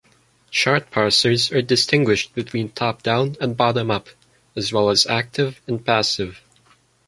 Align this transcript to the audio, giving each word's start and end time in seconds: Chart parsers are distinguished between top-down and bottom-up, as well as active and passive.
Chart 0.49 0.89
parsers 0.89 1.51
are 1.51 1.61
distinguished 1.61 2.33
between 2.33 2.69
top-down 2.69 3.35
and 3.39 3.55
bottom-up, 3.55 4.09
as 4.55 4.73
well 4.73 4.89
as 4.89 5.05
active 5.05 5.61
and 5.67 5.85
passive. 5.85 6.41